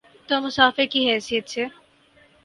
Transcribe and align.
تو 0.27 0.35
مسافر 0.41 0.85
کی 0.85 1.01
حیثیت 1.11 1.49
سے۔ 1.49 1.65